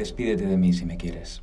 Despídete 0.00 0.46
de 0.46 0.56
mí 0.56 0.72
si 0.72 0.86
me 0.86 0.96
quieres. 0.96 1.42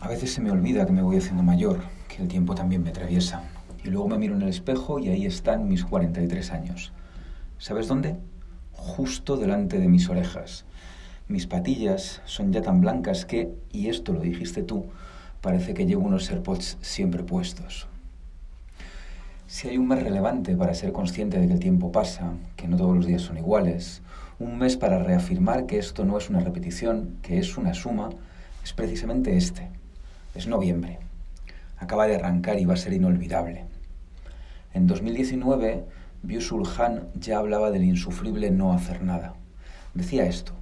A 0.00 0.08
veces 0.08 0.32
se 0.32 0.40
me 0.40 0.50
olvida 0.50 0.84
que 0.84 0.90
me 0.90 1.02
voy 1.02 1.16
haciendo 1.16 1.44
mayor, 1.44 1.78
que 2.08 2.20
el 2.20 2.26
tiempo 2.26 2.56
también 2.56 2.82
me 2.82 2.90
atraviesa. 2.90 3.44
Y 3.84 3.88
luego 3.90 4.08
me 4.08 4.18
miro 4.18 4.34
en 4.34 4.42
el 4.42 4.48
espejo 4.48 4.98
y 4.98 5.08
ahí 5.08 5.24
están 5.24 5.68
mis 5.68 5.84
43 5.84 6.50
años. 6.50 6.92
¿Sabes 7.58 7.86
dónde? 7.86 8.16
Justo 8.72 9.36
delante 9.36 9.78
de 9.78 9.86
mis 9.86 10.08
orejas. 10.08 10.64
Mis 11.28 11.46
patillas 11.46 12.20
son 12.24 12.52
ya 12.52 12.62
tan 12.62 12.80
blancas 12.80 13.26
que, 13.26 13.54
y 13.70 13.86
esto 13.86 14.12
lo 14.12 14.18
dijiste 14.18 14.64
tú, 14.64 14.86
parece 15.40 15.74
que 15.74 15.86
llevo 15.86 16.04
unos 16.04 16.32
AirPods 16.32 16.78
siempre 16.80 17.22
puestos. 17.22 17.86
Si 19.52 19.68
hay 19.68 19.76
un 19.76 19.86
mes 19.86 20.02
relevante 20.02 20.56
para 20.56 20.72
ser 20.72 20.92
consciente 20.92 21.38
de 21.38 21.46
que 21.46 21.52
el 21.52 21.60
tiempo 21.60 21.92
pasa, 21.92 22.32
que 22.56 22.66
no 22.66 22.78
todos 22.78 22.96
los 22.96 23.04
días 23.04 23.20
son 23.20 23.36
iguales, 23.36 24.00
un 24.38 24.56
mes 24.56 24.78
para 24.78 24.98
reafirmar 24.98 25.66
que 25.66 25.78
esto 25.78 26.06
no 26.06 26.16
es 26.16 26.30
una 26.30 26.40
repetición, 26.40 27.18
que 27.20 27.36
es 27.36 27.58
una 27.58 27.74
suma, 27.74 28.08
es 28.64 28.72
precisamente 28.72 29.36
este. 29.36 29.68
Es 30.34 30.46
noviembre. 30.46 31.00
Acaba 31.76 32.06
de 32.06 32.14
arrancar 32.14 32.58
y 32.60 32.64
va 32.64 32.72
a 32.72 32.78
ser 32.78 32.94
inolvidable. 32.94 33.66
En 34.72 34.86
2019, 34.86 35.84
Byusul 36.22 36.66
Han 36.78 37.08
ya 37.14 37.36
hablaba 37.36 37.70
del 37.70 37.84
insufrible 37.84 38.50
no 38.50 38.72
hacer 38.72 39.02
nada. 39.02 39.34
Decía 39.92 40.24
esto. 40.24 40.54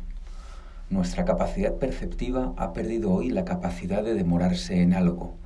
Nuestra 0.90 1.24
capacidad 1.24 1.74
perceptiva 1.74 2.54
ha 2.56 2.72
perdido 2.72 3.12
hoy 3.12 3.30
la 3.30 3.44
capacidad 3.44 4.02
de 4.02 4.14
demorarse 4.14 4.82
en 4.82 4.94
algo. 4.94 5.36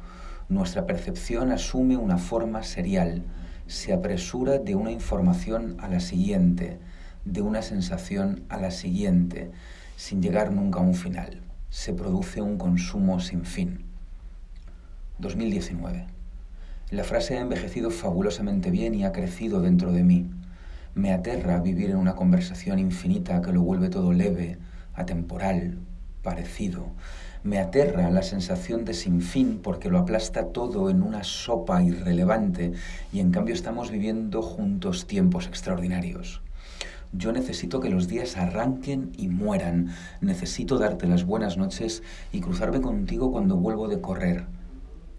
Nuestra 0.49 0.85
percepción 0.85 1.53
asume 1.53 1.97
una 1.97 2.19
forma 2.19 2.63
serial, 2.63 3.23
se 3.67 3.95
apresura 3.95 4.59
de 4.59 4.75
una 4.75 4.91
información 4.91 5.77
a 5.81 5.89
la 5.89 6.01
siguiente, 6.01 6.79
de 7.25 7.41
una 7.41 7.63
sensación 7.63 8.45
a 8.51 8.59
la 8.59 8.71
siguiente, 8.71 9.51
sin 9.97 10.21
llegar 10.21 10.53
nunca 10.53 10.81
a 10.81 10.83
un 10.83 10.95
final. 10.95 11.41
Se 11.71 11.95
produce 11.95 12.43
un 12.43 12.59
consumo 12.59 13.21
sin 13.21 13.47
fin. 13.47 13.87
2019. 15.19 16.07
La 16.91 17.05
frase 17.05 17.39
ha 17.39 17.41
envejecido 17.41 17.91
fabulosamente 17.91 18.71
bien 18.71 18.95
y 18.95 19.05
ha 19.05 19.13
crecido 19.13 19.63
dentro 19.63 19.93
de 19.93 20.05
mí. 20.05 20.31
Me 20.95 21.13
aterra 21.13 21.59
vivir 21.59 21.91
en 21.91 21.97
una 21.97 22.15
conversación 22.15 22.79
infinita 22.79 23.41
que 23.41 23.53
lo 23.53 23.63
vuelve 23.63 23.89
todo 23.89 24.13
leve, 24.13 24.59
atemporal, 24.93 25.79
parecido. 26.25 26.87
Me 27.45 27.59
aterra 27.59 28.11
la 28.11 28.23
sensación 28.23 28.85
de 28.85 28.95
sin 28.95 29.21
fin 29.21 29.61
porque 29.63 29.91
lo 29.91 29.99
aplasta 29.99 30.49
todo 30.49 30.91
en 30.91 31.03
una 31.03 31.23
sopa 31.23 31.83
irrelevante 31.85 32.73
y 33.13 33.21
en 33.21 33.31
cambio 33.31 33.55
estamos 33.55 33.93
viviendo 33.93 34.43
juntos 34.43 35.07
tiempos 35.07 35.47
extraordinarios. 35.47 36.41
Yo 37.13 37.31
necesito 37.33 37.79
que 37.79 37.91
los 37.91 38.09
días 38.09 38.37
arranquen 38.37 39.13
y 39.17 39.29
mueran. 39.29 39.95
Necesito 40.21 40.79
darte 40.79 41.07
las 41.07 41.25
buenas 41.25 41.57
noches 41.57 42.03
y 42.33 42.41
cruzarme 42.41 42.81
contigo 42.81 43.31
cuando 43.31 43.57
vuelvo 43.57 43.87
de 43.87 44.01
correr. 44.01 44.47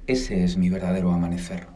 Ese 0.08 0.44
es 0.44 0.58
mi 0.58 0.69
verdadero 0.69 1.12
amanecer. 1.12 1.75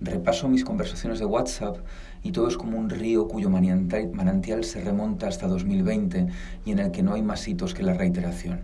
Repaso 0.00 0.48
mis 0.48 0.64
conversaciones 0.64 1.18
de 1.18 1.24
WhatsApp 1.24 1.78
y 2.22 2.30
todo 2.30 2.48
es 2.48 2.56
como 2.56 2.78
un 2.78 2.88
río 2.88 3.26
cuyo 3.26 3.50
manantial 3.50 4.64
se 4.64 4.80
remonta 4.80 5.26
hasta 5.26 5.48
2020 5.48 6.26
y 6.64 6.70
en 6.70 6.78
el 6.78 6.90
que 6.92 7.02
no 7.02 7.14
hay 7.14 7.22
más 7.22 7.46
hitos 7.48 7.74
que 7.74 7.82
la 7.82 7.94
reiteración. 7.94 8.60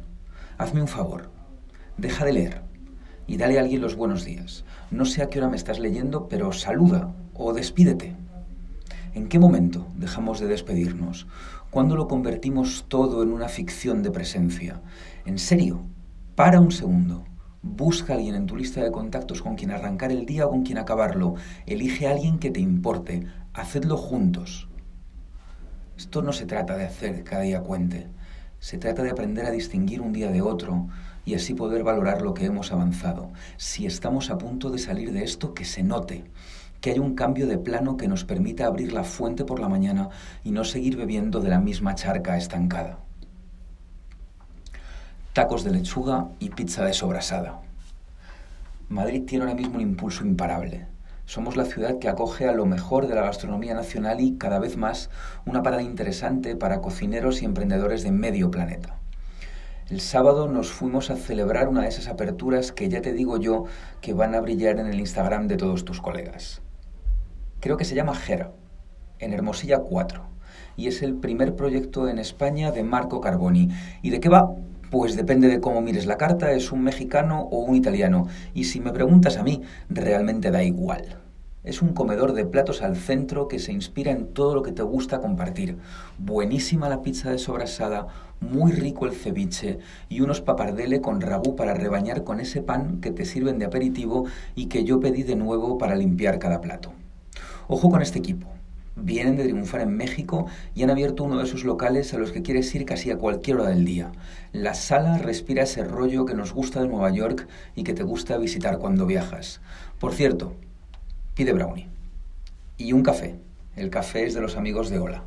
Hazme 0.59 0.81
un 0.81 0.89
favor, 0.89 1.31
deja 1.97 2.25
de 2.25 2.33
leer 2.33 2.63
y 3.27 3.37
dale 3.37 3.59
a 3.59 3.63
alguien 3.63 3.81
los 3.81 3.97
buenos 3.97 4.25
días. 4.25 4.65
No 4.91 5.05
sé 5.05 5.23
a 5.23 5.29
qué 5.29 5.39
hora 5.39 5.49
me 5.49 5.57
estás 5.57 5.81
leyendo, 5.81 6.29
pero 6.29 6.53
saluda 6.53 7.13
o 7.35 7.53
despídete. 7.53 8.15
¿En 9.15 9.29
qué 9.29 9.39
momento 9.39 9.89
dejamos 9.97 10.41
de 10.41 10.47
despedirnos? 10.47 11.27
¿Cuándo 11.71 11.97
lo 11.97 12.07
convertimos 12.07 12.85
todo 12.89 13.23
en 13.23 13.33
una 13.33 13.49
ficción 13.49 14.03
de 14.03 14.11
presencia? 14.11 14.83
En 15.25 15.39
serio, 15.39 15.81
para 16.37 16.61
un 16.61 16.71
segundo. 16.71 17.25
Busca 17.67 18.13
alguien 18.13 18.35
en 18.35 18.45
tu 18.45 18.57
lista 18.57 18.83
de 18.83 18.93
contactos 18.93 19.41
con 19.41 19.57
quien 19.57 19.71
arrancar 19.71 20.13
el 20.13 20.27
día 20.27 20.47
o 20.47 20.51
con 20.51 20.65
quien 20.65 20.77
acabarlo. 20.77 21.35
Elige 21.65 22.07
a 22.07 22.11
alguien 22.11 22.39
que 22.39 22.51
te 22.51 22.61
importe. 22.61 23.27
Hacedlo 23.55 23.97
juntos. 23.97 24.69
Esto 25.97 26.21
no 26.21 26.35
se 26.35 26.45
trata 26.45 26.77
de 26.77 26.85
hacer 26.85 27.25
cada 27.25 27.41
día 27.41 27.63
cuente. 27.63 28.07
Se 28.61 28.77
trata 28.77 29.03
de 29.03 29.11
aprender 29.11 29.47
a 29.47 29.51
distinguir 29.51 30.03
un 30.03 30.13
día 30.13 30.31
de 30.31 30.43
otro 30.43 30.89
y 31.25 31.35
así 31.35 31.55
poder 31.55 31.85
valorar 31.85 32.21
lo 32.21 32.35
que 32.35 32.45
hemos 32.45 32.71
avanzado. 32.71 33.33
Si 33.57 33.87
estamos 33.87 34.29
a 34.29 34.37
punto 34.37 34.69
de 34.69 34.79
salir 34.79 35.13
de 35.13 35.25
esto, 35.25 35.55
que 35.55 35.65
se 35.65 35.83
note 35.83 36.25
que 36.83 36.91
hay 36.91 36.99
un 36.99 37.15
cambio 37.15 37.47
de 37.47 37.57
plano 37.57 37.97
que 37.97 38.09
nos 38.09 38.27
permita 38.27 38.67
abrir 38.67 38.93
la 38.93 39.05
fuente 39.05 39.47
por 39.47 39.59
la 39.59 39.71
mañana 39.71 40.11
y 40.43 40.51
no 40.51 40.65
seguir 40.65 40.99
bebiendo 40.99 41.41
de 41.41 41.49
la 41.49 41.59
misma 41.59 41.95
charca 41.95 42.37
estancada. 42.37 42.99
Tacos 45.35 45.65
de 45.65 45.73
lechuga 45.73 46.29
y 46.39 46.49
pizza 46.49 46.87
de 46.87 46.95
sobrasada. 46.95 47.61
Madrid 48.89 49.25
tiene 49.27 49.45
ahora 49.45 49.55
mismo 49.55 49.75
un 49.75 49.83
impulso 49.83 50.25
imparable. 50.25 50.87
Somos 51.27 51.57
la 51.57 51.67
ciudad 51.67 51.99
que 51.99 52.09
acoge 52.09 52.49
a 52.49 52.53
lo 52.53 52.65
mejor 52.65 53.07
de 53.07 53.15
la 53.15 53.23
gastronomía 53.23 53.75
nacional 53.75 54.23
y 54.23 54.39
cada 54.39 54.59
vez 54.59 54.79
más 54.79 55.11
una 55.45 55.63
parada 55.63 55.83
interesante 55.83 56.57
para 56.57 56.81
cocineros 56.81 57.43
y 57.43 57.45
emprendedores 57.45 58.03
de 58.03 58.13
medio 58.13 58.51
planeta. 58.51 58.97
El 59.91 60.01
sábado 60.01 60.49
nos 60.49 60.73
fuimos 60.73 61.11
a 61.11 61.17
celebrar 61.17 61.69
una 61.69 61.83
de 61.83 61.89
esas 61.89 62.09
aperturas 62.09 62.73
que 62.73 62.89
ya 62.89 63.03
te 63.03 63.13
digo 63.13 63.37
yo 63.37 63.65
que 64.01 64.15
van 64.15 64.35
a 64.35 64.41
brillar 64.41 64.79
en 64.79 64.87
el 64.87 64.99
Instagram 64.99 65.49
de 65.49 65.59
todos 65.59 65.85
tus 65.85 66.01
colegas 66.01 66.63
creo 67.65 67.79
que 67.79 67.87
se 67.87 67.95
llama 67.95 68.15
Gera, 68.15 68.53
en 69.21 69.33
Hermosilla 69.33 69.79
4, 69.79 70.23
y 70.77 70.89
es 70.89 71.01
el 71.01 71.15
primer 71.15 71.57
proyecto 71.57 72.11
en 72.11 72.19
España 72.19 72.73
de 72.73 72.85
Marco 72.85 73.23
Carboni. 73.23 73.71
¿Y 74.03 74.11
de 74.11 74.21
qué 74.21 74.29
va? 74.29 74.55
Pues 74.95 75.17
depende 75.17 75.49
de 75.49 75.61
cómo 75.61 75.81
mires 75.81 76.07
la 76.07 76.17
carta, 76.17 76.53
es 76.53 76.71
un 76.71 76.85
mexicano 76.85 77.49
o 77.51 77.59
un 77.65 77.75
italiano, 77.75 78.29
y 78.55 78.63
si 78.63 78.79
me 78.79 78.93
preguntas 78.93 79.39
a 79.39 79.43
mí, 79.43 79.61
realmente 79.89 80.53
da 80.53 80.63
igual. 80.63 81.19
Es 81.65 81.83
un 81.83 81.95
comedor 81.95 82.33
de 82.33 82.45
platos 82.45 82.81
al 82.81 82.95
centro 82.95 83.49
que 83.49 83.59
se 83.59 83.73
inspira 83.73 84.13
en 84.13 84.29
todo 84.29 84.55
lo 84.55 84.63
que 84.63 84.71
te 84.71 84.85
gusta 84.85 85.21
compartir. 85.21 85.79
Buenísima 86.19 86.89
la 86.89 87.03
pizza 87.03 87.33
de 87.33 87.39
sobrasada, 87.39 88.07
muy 88.39 88.71
rico 88.71 89.05
el 89.07 89.15
ceviche 89.15 89.81
y 90.09 90.21
unos 90.21 90.41
papardele 90.41 91.01
con 91.01 91.21
ragú 91.21 91.57
para 91.57 91.75
rebañar 91.75 92.23
con 92.23 92.39
ese 92.39 92.63
pan 92.63 93.01
que 93.01 93.11
te 93.11 93.25
sirven 93.25 93.59
de 93.59 93.65
aperitivo 93.65 94.27
y 94.55 94.67
que 94.67 94.85
yo 94.85 95.01
pedí 95.01 95.25
de 95.25 95.35
nuevo 95.35 95.77
para 95.77 95.97
limpiar 95.97 96.39
cada 96.39 96.61
plato. 96.61 96.93
Ojo 97.67 97.91
con 97.91 98.01
este 98.01 98.21
equipo. 98.21 98.47
Vienen 98.97 99.37
de 99.37 99.45
triunfar 99.45 99.81
en 99.81 99.97
México 99.97 100.47
y 100.75 100.83
han 100.83 100.91
abierto 100.91 101.25
uno 101.25 101.39
de 101.39 101.45
esos 101.45 101.65
locales 101.65 102.15
a 102.15 102.19
los 102.19 102.31
que 102.31 102.43
quieres 102.43 102.73
ir 102.75 102.85
casi 102.85 103.11
a 103.11 103.19
cualquier 103.19 103.57
hora 103.57 103.71
del 103.71 103.85
día. 103.85 104.13
La 104.53 104.75
sala 104.75 105.19
respira 105.19 105.65
ese 105.65 105.85
rollo 105.85 106.25
que 106.25 106.35
nos 106.35 106.53
gusta 106.53 106.81
de 106.81 106.89
Nueva 106.89 107.11
York 107.11 107.49
y 107.75 107.83
que 107.83 107.95
te 107.95 108.05
gusta 108.05 108.39
visitar 108.39 108.79
cuando 108.79 109.07
viajas. 109.07 109.61
Por 109.99 110.15
cierto, 110.15 110.55
pide 111.35 111.53
brownie. 111.53 111.89
Y 112.77 112.93
un 112.93 113.03
café. 113.03 113.37
El 113.77 113.91
café 113.91 114.27
es 114.27 114.35
de 114.35 114.41
los 114.41 114.57
amigos 114.57 114.91
de 114.91 114.99
Hola. 114.99 115.25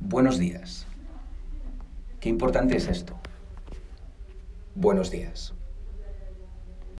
Buenos 0.00 0.38
días. 0.38 0.86
Qué 2.20 2.28
importante 2.28 2.76
es 2.76 2.88
esto. 2.88 3.16
Buenos 4.74 5.10
días. 5.10 5.55